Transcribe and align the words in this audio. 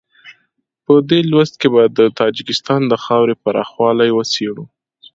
په 0.85 0.93
دې 1.09 1.19
لوست 1.31 1.53
کې 1.61 1.67
به 1.73 1.83
د 1.97 1.99
تاجکستان 2.19 2.81
د 2.87 2.93
خاورې 3.03 3.33
پراخوالی 3.43 4.09
وڅېړو. 4.13 4.65